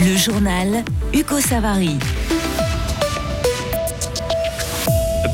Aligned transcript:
Le 0.00 0.16
journal 0.16 0.84
Hugo 1.12 1.40
Savary. 1.40 1.96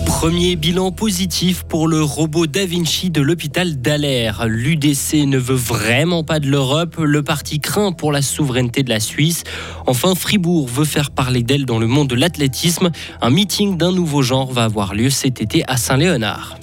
Premier 0.06 0.56
bilan 0.56 0.90
positif 0.92 1.62
pour 1.62 1.88
le 1.88 2.02
robot 2.02 2.46
Da 2.46 2.66
Vinci 2.66 3.10
de 3.10 3.20
l'hôpital 3.20 3.80
d'Aller. 3.80 4.32
L'UDC 4.46 5.26
ne 5.26 5.38
veut 5.38 5.54
vraiment 5.54 6.24
pas 6.24 6.40
de 6.40 6.48
l'Europe. 6.48 6.96
Le 6.98 7.22
parti 7.22 7.60
craint 7.60 7.92
pour 7.92 8.12
la 8.12 8.22
souveraineté 8.22 8.82
de 8.82 8.90
la 8.90 9.00
Suisse. 9.00 9.44
Enfin, 9.86 10.14
Fribourg 10.14 10.66
veut 10.66 10.84
faire 10.84 11.10
parler 11.10 11.42
d'elle 11.42 11.66
dans 11.66 11.78
le 11.78 11.86
monde 11.86 12.08
de 12.08 12.16
l'athlétisme. 12.16 12.90
Un 13.20 13.30
meeting 13.30 13.76
d'un 13.76 13.92
nouveau 13.92 14.22
genre 14.22 14.50
va 14.50 14.64
avoir 14.64 14.94
lieu 14.94 15.10
cet 15.10 15.40
été 15.40 15.62
à 15.68 15.76
Saint-Léonard. 15.76 16.58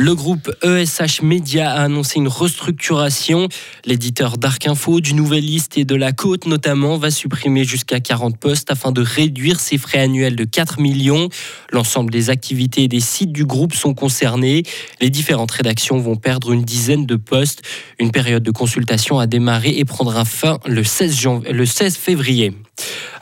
Le 0.00 0.14
groupe 0.14 0.50
ESH 0.62 1.20
Media 1.20 1.70
a 1.70 1.82
annoncé 1.82 2.18
une 2.18 2.26
restructuration. 2.26 3.48
L'éditeur 3.84 4.38
d'Arc 4.38 4.66
Info, 4.66 5.02
du 5.02 5.12
Nouvelliste 5.12 5.76
et 5.76 5.84
de 5.84 5.94
La 5.94 6.12
Côte 6.12 6.46
notamment 6.46 6.96
va 6.96 7.10
supprimer 7.10 7.64
jusqu'à 7.64 8.00
40 8.00 8.38
postes 8.38 8.70
afin 8.70 8.92
de 8.92 9.02
réduire 9.02 9.60
ses 9.60 9.76
frais 9.76 9.98
annuels 9.98 10.36
de 10.36 10.44
4 10.44 10.80
millions. 10.80 11.28
L'ensemble 11.70 12.10
des 12.10 12.30
activités 12.30 12.84
et 12.84 12.88
des 12.88 13.00
sites 13.00 13.30
du 13.30 13.44
groupe 13.44 13.74
sont 13.74 13.92
concernés. 13.92 14.62
Les 15.02 15.10
différentes 15.10 15.50
rédactions 15.50 15.98
vont 15.98 16.16
perdre 16.16 16.52
une 16.52 16.62
dizaine 16.62 17.04
de 17.04 17.16
postes. 17.16 17.60
Une 17.98 18.10
période 18.10 18.42
de 18.42 18.50
consultation 18.50 19.18
a 19.18 19.26
démarré 19.26 19.68
et 19.76 19.84
prendra 19.84 20.24
fin 20.24 20.60
le 20.64 20.82
16, 20.82 21.28
le 21.50 21.66
16 21.66 21.96
février. 21.98 22.54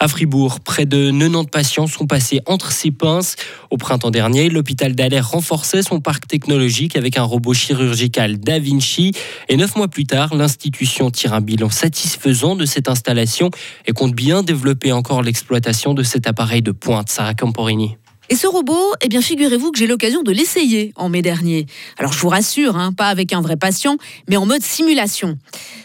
À 0.00 0.06
Fribourg, 0.06 0.60
près 0.60 0.86
de 0.86 1.10
90 1.10 1.46
patients 1.50 1.86
sont 1.88 2.06
passés 2.06 2.40
entre 2.46 2.70
ses 2.70 2.92
pinces. 2.92 3.34
Au 3.70 3.76
printemps 3.76 4.12
dernier, 4.12 4.48
l'hôpital 4.48 4.94
d'Aller 4.94 5.18
renforçait 5.18 5.82
son 5.82 6.00
parc 6.00 6.28
technologique 6.28 6.94
avec 6.94 7.16
un 7.16 7.24
robot 7.24 7.52
chirurgical 7.52 8.38
Da 8.38 8.60
Vinci. 8.60 9.12
Et 9.48 9.56
neuf 9.56 9.74
mois 9.74 9.88
plus 9.88 10.06
tard, 10.06 10.36
l'institution 10.36 11.10
tire 11.10 11.34
un 11.34 11.40
bilan 11.40 11.68
satisfaisant 11.68 12.54
de 12.54 12.64
cette 12.64 12.88
installation 12.88 13.50
et 13.86 13.92
compte 13.92 14.14
bien 14.14 14.44
développer 14.44 14.92
encore 14.92 15.22
l'exploitation 15.22 15.94
de 15.94 16.04
cet 16.04 16.28
appareil 16.28 16.62
de 16.62 16.70
pointe. 16.70 17.08
Sarah 17.08 17.34
Camporini. 17.34 17.96
Et 18.30 18.36
ce 18.36 18.46
robot, 18.46 18.92
eh 19.00 19.08
bien, 19.08 19.22
figurez-vous 19.22 19.72
que 19.72 19.78
j'ai 19.78 19.86
l'occasion 19.86 20.22
de 20.22 20.32
l'essayer 20.32 20.92
en 20.96 21.08
mai 21.08 21.22
dernier. 21.22 21.64
Alors, 21.96 22.12
je 22.12 22.18
vous 22.18 22.28
rassure, 22.28 22.76
hein, 22.76 22.92
pas 22.92 23.06
avec 23.06 23.32
un 23.32 23.40
vrai 23.40 23.56
patient, 23.56 23.96
mais 24.28 24.36
en 24.36 24.44
mode 24.44 24.62
simulation. 24.62 25.38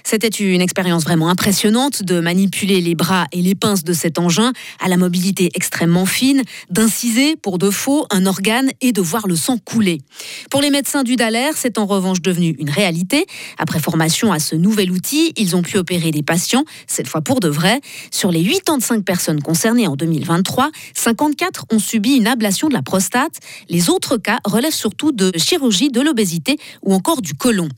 C'était 0.03 0.27
une 0.27 0.59
expérience 0.59 1.03
vraiment 1.03 1.29
impressionnante 1.29 2.03
de 2.03 2.19
manipuler 2.19 2.81
les 2.81 2.95
bras 2.95 3.27
et 3.31 3.41
les 3.41 3.55
pinces 3.55 3.85
de 3.85 3.93
cet 3.93 4.19
engin 4.19 4.51
à 4.81 4.89
la 4.89 4.97
mobilité 4.97 5.51
extrêmement 5.53 6.05
fine, 6.05 6.41
d'inciser 6.69 7.37
pour 7.37 7.57
de 7.57 7.69
faux 7.69 8.05
un 8.11 8.25
organe 8.25 8.71
et 8.81 8.91
de 8.91 9.01
voir 9.01 9.25
le 9.27 9.37
sang 9.37 9.57
couler. 9.57 10.01
Pour 10.51 10.61
les 10.61 10.69
médecins 10.69 11.03
du 11.03 11.15
Daler, 11.15 11.51
c'est 11.55 11.77
en 11.77 11.85
revanche 11.85 12.21
devenu 12.21 12.57
une 12.59 12.69
réalité. 12.69 13.25
Après 13.57 13.79
formation 13.79 14.33
à 14.33 14.39
ce 14.39 14.55
nouvel 14.55 14.91
outil, 14.91 15.31
ils 15.37 15.55
ont 15.55 15.61
pu 15.61 15.77
opérer 15.77 16.11
des 16.11 16.23
patients, 16.23 16.65
cette 16.87 17.07
fois 17.07 17.21
pour 17.21 17.39
de 17.39 17.47
vrai. 17.47 17.79
Sur 18.11 18.31
les 18.31 18.43
85 18.43 19.05
personnes 19.05 19.41
concernées 19.41 19.87
en 19.87 19.95
2023, 19.95 20.71
54 20.93 21.67
ont 21.71 21.79
subi 21.79 22.15
une 22.15 22.27
ablation 22.33 22.67
de 22.67 22.73
la 22.73 22.81
prostate. 22.81 23.39
Les 23.69 23.89
autres 23.89 24.17
cas 24.17 24.39
relèvent 24.45 24.73
surtout 24.73 25.11
de 25.11 25.31
chirurgie, 25.37 25.89
de 25.89 26.01
l'obésité 26.01 26.57
ou 26.81 26.93
encore 26.93 27.21
du 27.21 27.33
côlon. 27.33 27.69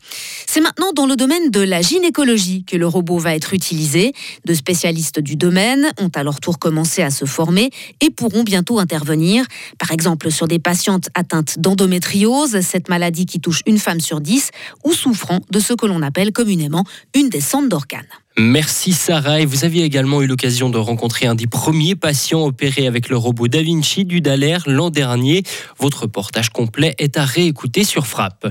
C'est 0.47 0.61
maintenant 0.61 0.91
dans 0.93 1.05
le 1.05 1.15
domaine 1.15 1.51
de 1.51 1.59
la 1.59 1.81
gynécologie 1.81 2.63
que 2.65 2.75
le 2.75 2.87
robot 2.87 3.19
va 3.19 3.35
être 3.35 3.53
utilisé. 3.53 4.13
De 4.45 4.53
spécialistes 4.53 5.19
du 5.19 5.35
domaine 5.35 5.91
ont 5.99 6.11
à 6.15 6.23
leur 6.23 6.39
tour 6.39 6.57
commencé 6.57 7.03
à 7.03 7.11
se 7.11 7.25
former 7.25 7.69
et 8.01 8.09
pourront 8.09 8.43
bientôt 8.43 8.79
intervenir. 8.79 9.45
Par 9.77 9.91
exemple, 9.91 10.31
sur 10.31 10.47
des 10.47 10.59
patientes 10.59 11.09
atteintes 11.13 11.59
d'endométriose, 11.59 12.61
cette 12.61 12.89
maladie 12.89 13.25
qui 13.25 13.39
touche 13.39 13.61
une 13.65 13.77
femme 13.77 13.99
sur 13.99 14.21
dix, 14.21 14.49
ou 14.83 14.93
souffrant 14.93 15.39
de 15.51 15.59
ce 15.59 15.73
que 15.73 15.85
l'on 15.85 16.01
appelle 16.01 16.31
communément 16.31 16.85
une 17.13 17.29
descente 17.29 17.69
d'organes. 17.69 18.05
Merci 18.37 18.91
Sarah. 18.91 19.39
Et 19.39 19.45
vous 19.45 19.63
aviez 19.63 19.83
également 19.83 20.21
eu 20.21 20.27
l'occasion 20.27 20.69
de 20.69 20.77
rencontrer 20.77 21.25
un 21.25 21.35
des 21.35 21.47
premiers 21.47 21.95
patients 21.95 22.45
opérés 22.45 22.85
avec 22.85 23.07
le 23.07 23.15
robot 23.15 23.47
Da 23.47 23.61
Vinci 23.61 24.03
du 24.03 24.19
Daler 24.19 24.57
l'an 24.65 24.89
dernier. 24.89 25.43
Votre 25.79 26.03
reportage 26.03 26.49
complet 26.49 26.95
est 26.97 27.17
à 27.17 27.23
réécouter 27.23 27.85
sur 27.85 28.07
Frappe. 28.07 28.47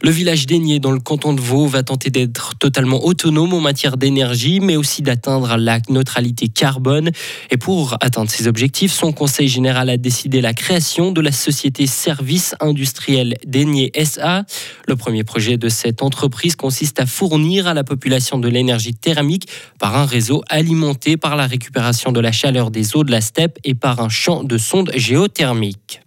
Le 0.00 0.10
village 0.10 0.46
d'Aigné 0.46 0.78
dans 0.78 0.92
le 0.92 1.00
canton 1.00 1.32
de 1.32 1.40
Vaud 1.40 1.66
va 1.66 1.82
tenter 1.82 2.10
d'être 2.10 2.54
totalement 2.56 3.04
autonome 3.04 3.52
en 3.52 3.60
matière 3.60 3.96
d'énergie, 3.96 4.60
mais 4.60 4.76
aussi 4.76 5.02
d'atteindre 5.02 5.56
la 5.56 5.80
neutralité 5.88 6.46
carbone. 6.46 7.10
Et 7.50 7.56
pour 7.56 7.96
atteindre 8.00 8.30
ces 8.30 8.46
objectifs, 8.46 8.92
son 8.92 9.12
conseil 9.12 9.48
général 9.48 9.90
a 9.90 9.96
décidé 9.96 10.40
la 10.40 10.54
création 10.54 11.10
de 11.10 11.20
la 11.20 11.32
société 11.32 11.88
Service 11.88 12.54
Industriel 12.60 13.36
d'Aigné 13.44 13.90
SA. 14.04 14.44
Le 14.86 14.94
premier 14.94 15.24
projet 15.24 15.56
de 15.56 15.68
cette 15.68 16.00
entreprise 16.00 16.54
consiste 16.54 17.00
à 17.00 17.06
fournir 17.06 17.66
à 17.66 17.74
la 17.74 17.82
population 17.82 18.38
de 18.38 18.48
l'énergie 18.48 18.94
thermique 18.94 19.48
par 19.80 19.96
un 19.96 20.06
réseau 20.06 20.44
alimenté 20.48 21.16
par 21.16 21.34
la 21.34 21.48
récupération 21.48 22.12
de 22.12 22.20
la 22.20 22.30
chaleur 22.30 22.70
des 22.70 22.94
eaux 22.94 23.02
de 23.02 23.10
la 23.10 23.20
steppe 23.20 23.58
et 23.64 23.74
par 23.74 24.00
un 24.00 24.08
champ 24.08 24.44
de 24.44 24.58
sondes 24.58 24.92
géothermiques. 24.94 26.02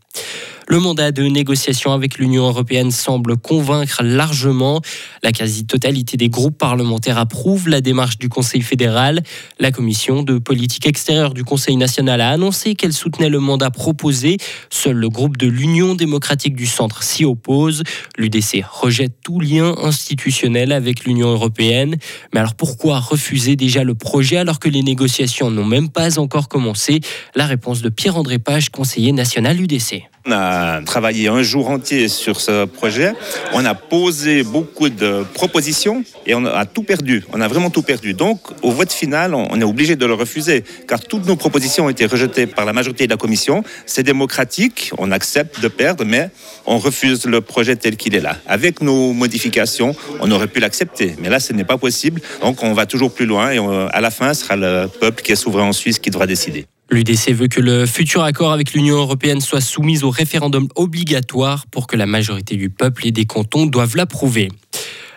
Le 0.67 0.79
mandat 0.79 1.11
de 1.11 1.23
négociation 1.23 1.91
avec 1.91 2.17
l'Union 2.17 2.47
européenne 2.47 2.91
semble 2.91 3.35
convaincre 3.35 4.03
largement. 4.03 4.81
La 5.23 5.31
quasi-totalité 5.31 6.17
des 6.17 6.29
groupes 6.29 6.57
parlementaires 6.57 7.17
approuvent 7.17 7.67
la 7.67 7.81
démarche 7.81 8.17
du 8.19 8.29
Conseil 8.29 8.61
fédéral. 8.61 9.21
La 9.59 9.71
commission 9.71 10.23
de 10.23 10.37
politique 10.37 10.85
extérieure 10.85 11.33
du 11.33 11.43
Conseil 11.43 11.77
national 11.77 12.21
a 12.21 12.29
annoncé 12.29 12.75
qu'elle 12.75 12.93
soutenait 12.93 13.29
le 13.29 13.39
mandat 13.39 13.71
proposé. 13.71 14.37
Seul 14.69 14.97
le 14.97 15.09
groupe 15.09 15.37
de 15.37 15.47
l'Union 15.47 15.95
démocratique 15.95 16.55
du 16.55 16.67
centre 16.67 17.03
s'y 17.03 17.25
oppose. 17.25 17.83
L'UDC 18.17 18.63
rejette 18.71 19.15
tout 19.23 19.39
lien 19.39 19.75
institutionnel 19.83 20.71
avec 20.71 21.05
l'Union 21.05 21.29
européenne. 21.31 21.97
Mais 22.33 22.39
alors 22.39 22.55
pourquoi 22.55 22.99
refuser 22.99 23.55
déjà 23.55 23.83
le 23.83 23.95
projet 23.95 24.37
alors 24.37 24.59
que 24.59 24.69
les 24.69 24.83
négociations 24.83 25.49
n'ont 25.49 25.65
même 25.65 25.89
pas 25.89 26.19
encore 26.19 26.47
commencé? 26.47 27.01
La 27.35 27.45
réponse 27.45 27.81
de 27.81 27.89
Pierre-André 27.89 28.39
Page, 28.39 28.69
conseiller 28.69 29.11
national 29.11 29.59
UDC. 29.59 30.10
On 30.27 30.31
a 30.33 30.81
travaillé 30.83 31.29
un 31.29 31.41
jour 31.41 31.69
entier 31.69 32.07
sur 32.07 32.39
ce 32.41 32.65
projet. 32.65 33.13
On 33.53 33.65
a 33.65 33.73
posé 33.73 34.43
beaucoup 34.43 34.89
de 34.89 35.25
propositions 35.33 36.03
et 36.27 36.35
on 36.35 36.45
a 36.45 36.65
tout 36.65 36.83
perdu. 36.83 37.23
On 37.33 37.41
a 37.41 37.47
vraiment 37.47 37.71
tout 37.71 37.81
perdu. 37.81 38.13
Donc, 38.13 38.39
au 38.61 38.71
vote 38.71 38.91
final, 38.91 39.33
on 39.33 39.59
est 39.59 39.63
obligé 39.63 39.95
de 39.95 40.05
le 40.05 40.13
refuser 40.13 40.63
car 40.87 40.99
toutes 40.99 41.25
nos 41.25 41.35
propositions 41.35 41.85
ont 41.85 41.89
été 41.89 42.05
rejetées 42.05 42.45
par 42.45 42.65
la 42.65 42.73
majorité 42.73 43.05
de 43.05 43.11
la 43.11 43.17
commission. 43.17 43.63
C'est 43.87 44.03
démocratique. 44.03 44.91
On 44.99 45.11
accepte 45.11 45.59
de 45.59 45.67
perdre, 45.67 46.05
mais 46.05 46.29
on 46.67 46.77
refuse 46.77 47.25
le 47.25 47.41
projet 47.41 47.75
tel 47.75 47.97
qu'il 47.97 48.13
est 48.13 48.21
là. 48.21 48.37
Avec 48.47 48.81
nos 48.81 49.13
modifications, 49.13 49.95
on 50.19 50.29
aurait 50.29 50.47
pu 50.47 50.59
l'accepter. 50.59 51.15
Mais 51.19 51.29
là, 51.29 51.39
ce 51.39 51.51
n'est 51.53 51.63
pas 51.63 51.79
possible. 51.79 52.21
Donc, 52.41 52.61
on 52.61 52.73
va 52.73 52.85
toujours 52.85 53.11
plus 53.11 53.25
loin 53.25 53.49
et 53.49 53.59
à 53.91 54.01
la 54.01 54.11
fin, 54.11 54.35
ce 54.35 54.43
sera 54.43 54.55
le 54.55 54.87
peuple 54.87 55.23
qui 55.23 55.31
est 55.31 55.35
souverain 55.35 55.65
en 55.65 55.73
Suisse 55.73 55.97
qui 55.97 56.11
devra 56.11 56.27
décider. 56.27 56.67
L'UDC 56.91 57.31
veut 57.31 57.47
que 57.47 57.61
le 57.61 57.85
futur 57.85 58.21
accord 58.21 58.51
avec 58.51 58.73
l'Union 58.73 58.97
européenne 58.97 59.39
soit 59.39 59.61
soumis 59.61 60.03
au 60.03 60.09
référendum 60.09 60.67
obligatoire 60.75 61.65
pour 61.67 61.87
que 61.87 61.95
la 61.95 62.05
majorité 62.05 62.57
du 62.57 62.69
peuple 62.69 63.07
et 63.07 63.11
des 63.11 63.25
cantons 63.25 63.65
doivent 63.65 63.95
l'approuver. 63.95 64.49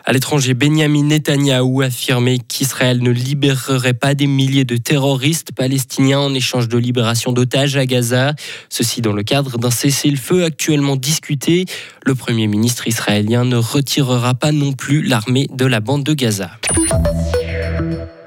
À 0.04 0.12
l'étranger, 0.12 0.54
Benjamin 0.54 1.02
Netanyahou 1.02 1.80
a 1.80 1.86
affirmé 1.86 2.38
qu'Israël 2.38 3.02
ne 3.02 3.10
libérerait 3.10 3.94
pas 3.94 4.14
des 4.14 4.28
milliers 4.28 4.64
de 4.64 4.76
terroristes 4.76 5.50
palestiniens 5.50 6.20
en 6.20 6.32
échange 6.32 6.68
de 6.68 6.78
libération 6.78 7.32
d'otages 7.32 7.76
à 7.76 7.86
Gaza. 7.86 8.34
Ceci 8.68 9.00
dans 9.00 9.12
le 9.14 9.24
cadre 9.24 9.58
d'un 9.58 9.70
cessez-le-feu 9.70 10.44
actuellement 10.44 10.94
discuté. 10.94 11.64
Le 12.06 12.14
Premier 12.14 12.46
ministre 12.46 12.86
israélien 12.86 13.44
ne 13.44 13.56
retirera 13.56 14.34
pas 14.34 14.52
non 14.52 14.74
plus 14.74 15.02
l'armée 15.02 15.48
de 15.52 15.64
la 15.64 15.80
bande 15.80 16.04
de 16.04 16.14
Gaza. 16.14 16.50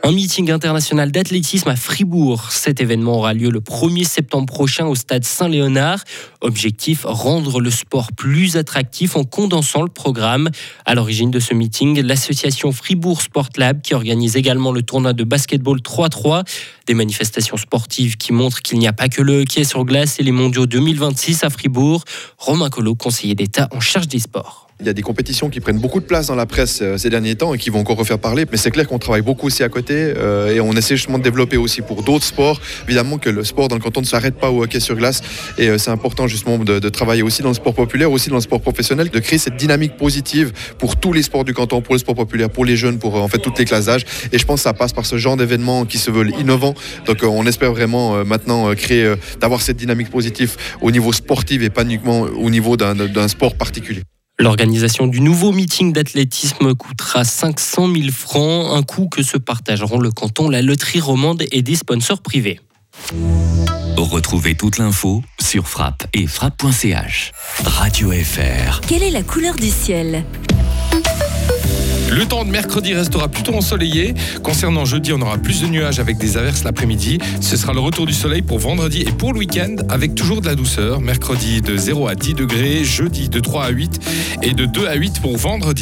Un 0.08 0.14
meeting 0.14 0.52
international 0.52 1.12
d'athlétisme 1.12 1.68
à 1.68 1.76
Fribourg. 1.76 2.50
Cet 2.50 2.80
événement 2.80 3.18
aura 3.18 3.34
lieu 3.34 3.50
le 3.50 3.60
1er 3.60 4.06
septembre 4.06 4.46
prochain 4.46 4.86
au 4.86 4.96
stade 4.96 5.26
Saint-Léonard. 5.26 6.02
Objectif, 6.40 7.02
rendre 7.04 7.60
le 7.60 7.70
sport 7.70 8.14
plus 8.14 8.56
attractif 8.56 9.18
en 9.18 9.26
condensant 9.26 9.82
le 9.82 9.90
programme. 9.90 10.50
À 10.86 10.96
l'origine 10.96 11.30
de 11.30 11.42
ce 11.42 11.54
meeting, 11.54 12.00
l'association 12.00 12.72
Fribourg 12.72 13.22
Sport 13.22 13.50
Lab 13.58 13.82
qui 13.82 13.96
organise 13.96 14.38
également 14.38 14.72
le 14.72 14.82
tournoi 14.82 15.12
de 15.12 15.26
basketball 15.26 15.80
3-3. 15.80 16.46
Des 16.88 16.94
manifestations 16.94 17.58
sportives 17.58 18.16
qui 18.16 18.32
montrent 18.32 18.62
qu'il 18.62 18.80
n'y 18.80 18.88
a 18.88 18.94
pas 18.94 19.10
que 19.10 19.22
le 19.22 19.42
hockey 19.42 19.66
sur 19.66 19.84
glace 19.84 20.20
et 20.20 20.24
les 20.24 20.32
mondiaux 20.32 20.66
2026 20.66 21.44
à 21.44 21.50
Fribourg. 21.50 22.06
Romain 22.38 22.70
Collot, 22.70 22.96
conseiller 22.96 23.36
d'État 23.36 23.68
en 23.72 23.82
charge 23.82 24.08
des 24.08 24.20
sports. 24.20 24.68
Il 24.80 24.86
y 24.86 24.90
a 24.90 24.94
des 24.94 25.02
compétitions 25.02 25.50
qui 25.50 25.60
prennent 25.60 25.80
beaucoup 25.80 26.00
de 26.00 26.06
place 26.06 26.28
dans 26.28 26.36
la 26.36 26.46
presse 26.46 26.82
euh, 26.84 27.00
ces 27.00 27.10
derniers 27.10 27.34
temps 27.34 27.52
et 27.56 27.58
qui 27.58 27.72
vont 27.72 27.80
encore 27.80 27.98
refaire 27.98 28.20
parler. 28.20 28.46
Mais 28.52 28.58
c'est 28.58 28.70
clair 28.70 28.88
qu'on 28.88 29.00
travaille 29.00 29.24
beaucoup 29.24 29.48
aussi 29.48 29.64
à 29.64 29.70
côté 29.70 29.96
euh, 29.96 30.54
et 30.54 30.60
on 30.60 30.72
essaie 30.74 30.96
justement 30.96 31.18
de 31.18 31.24
développer 31.24 31.58
aussi 31.58 31.82
pour 31.82 32.04
d'autres 32.04 32.26
sports. 32.26 32.62
Évidemment 32.86 33.18
que 33.18 33.32
le 33.32 33.44
sport 33.44 33.70
dans 33.70 33.76
le 33.76 33.82
canton 33.82 34.02
ne 34.02 34.06
s'arrête 34.06 34.36
pas 34.36 34.52
au 34.52 34.62
hockey 34.62 34.80
sur 34.80 34.96
glace 34.96 35.24
et 35.58 35.70
euh, 35.70 35.80
c'est 35.80 35.90
important 35.90 36.28
justement 36.28 36.60
de, 36.60 36.90
travailler 36.90 37.24
aussi 37.24 37.42
dans 37.42 37.48
le 37.48 37.56
sport 37.56 37.74
populaire, 37.74 38.12
aussi 38.12 38.30
dans 38.30 38.36
le 38.36 38.42
sport 38.42 38.62
professionnel, 38.62 39.10
de 39.10 39.20
créer 39.20 39.40
cette 39.40 39.58
dynamique 39.58 39.98
positive 39.98 40.54
pour 40.78 40.96
tous 40.96 41.12
les 41.12 41.24
sports 41.24 41.44
du 41.44 41.56
canton, 41.56 41.82
pour 41.82 41.96
le 41.96 42.00
sport 42.00 42.14
populaire, 42.14 42.52
pour 42.52 42.64
les 42.64 42.78
jeunes, 42.78 43.00
pour 43.00 43.16
en 43.16 43.28
fait 43.28 43.40
toutes 43.40 43.58
les 43.58 43.66
classes 43.66 43.86
d'âge. 43.86 44.06
Et 44.32 44.38
je 44.38 44.46
pense 44.46 44.60
que 44.60 44.64
ça 44.64 44.74
passe 44.74 44.94
par 44.94 45.08
ce 45.08 45.18
genre 45.18 45.38
d'événements 45.38 45.86
qui 45.86 45.98
se 45.98 46.12
veulent 46.12 46.34
innovants. 46.40 46.76
Donc 47.06 47.24
on 47.24 47.46
espère 47.46 47.72
vraiment 47.72 48.24
maintenant 48.26 48.74
créer, 48.76 49.14
d'avoir 49.40 49.62
cette 49.62 49.78
dynamique 49.78 50.10
positive 50.10 50.56
au 50.82 50.92
niveau 50.92 51.14
sportif 51.14 51.62
et 51.62 51.70
pas 51.70 51.84
uniquement 51.84 52.22
au 52.22 52.50
niveau 52.50 52.78
d'un 52.78 53.28
sport 53.28 53.56
particulier. 53.56 54.04
L'organisation 54.40 55.08
du 55.08 55.20
nouveau 55.20 55.52
meeting 55.52 55.94
d'athlétisme 55.94 56.76
coûtera 56.76 57.24
500 57.24 57.92
000 57.92 58.10
francs, 58.12 58.68
un 58.72 58.84
coût 58.84 59.08
que 59.08 59.24
se 59.24 59.38
partageront 59.38 60.00
le 60.00 60.12
canton, 60.12 60.48
la 60.50 60.62
loterie 60.62 61.00
romande 61.00 61.44
et 61.52 61.64
des 61.64 61.76
sponsors 61.76 62.22
privés. 62.22 62.60
Retrouvez 63.98 64.54
toute 64.54 64.78
l'info 64.78 65.24
sur 65.40 65.68
frappe 65.68 66.06
et 66.14 66.28
frappe.ch. 66.28 67.32
Radio 67.64 68.12
FR. 68.12 68.82
Quelle 68.88 69.02
est 69.02 69.12
la 69.12 69.24
couleur 69.24 69.56
du 69.56 69.70
ciel? 69.70 70.24
Le 72.10 72.26
temps 72.26 72.46
de 72.46 72.50
mercredi 72.50 72.94
restera 72.94 73.28
plutôt 73.28 73.54
ensoleillé. 73.54 74.14
Concernant 74.42 74.86
jeudi, 74.86 75.12
on 75.12 75.22
aura 75.22 75.38
plus 75.38 75.62
de 75.62 75.68
nuages 75.68 76.00
avec 76.00 76.18
des 76.18 76.38
averses 76.38 76.64
l'après-midi. 76.64 77.20
Ce 77.42 77.58
sera 77.58 77.74
le 77.74 77.80
retour 77.80 78.06
du 78.06 78.14
soleil 78.14 78.42
pour 78.42 78.60
vendredi 78.60 79.02
et 79.02 79.12
pour 79.12 79.34
le 79.34 79.40
week-end 79.40 79.76
avec 79.90 80.16
toujours 80.16 80.40
de 80.40 80.46
la 80.46 80.56
douceur. 80.56 81.02
Mercredi 81.02 81.62
de 81.62 81.76
0 81.76 82.08
à 82.08 82.16
10 82.16 82.34
degrés, 82.36 82.86
jeudi 82.86 83.28
de 83.28 83.42
3 83.42 83.66
à 83.66 83.70
8 83.70 84.00
et 84.42 84.54
de 84.54 84.66
2 84.66 84.88
à 84.88 84.96
8 84.96 85.22
pour 85.22 85.36
vendredi. 85.36 85.76